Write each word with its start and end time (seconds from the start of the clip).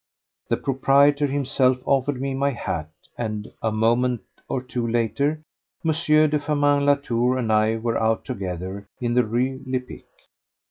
The 0.49 0.57
proprietor 0.57 1.27
himself 1.27 1.79
offered 1.85 2.19
me 2.19 2.33
my 2.33 2.49
hat, 2.49 2.89
and 3.19 3.53
a 3.61 3.71
moment 3.71 4.21
or 4.47 4.59
two 4.63 4.87
later 4.87 5.43
M. 5.85 5.91
de 6.07 6.39
Firmin 6.39 6.87
Latour 6.87 7.37
and 7.37 7.53
I 7.53 7.75
were 7.77 8.01
out 8.01 8.25
together 8.25 8.87
in 8.99 9.13
the 9.13 9.23
Rue 9.23 9.59
Lepic. 9.67 10.07